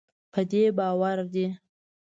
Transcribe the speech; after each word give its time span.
په 0.33 0.41
دې 0.51 0.63
باور 0.77 1.17
دی 1.33 1.47